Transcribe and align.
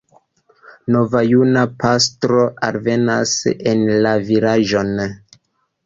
Nova 0.95 1.21
juna 1.33 1.65
pastro 1.85 2.41
alvenas 2.71 3.37
en 3.55 3.89
la 4.09 4.19
vilaĝon. 4.35 5.03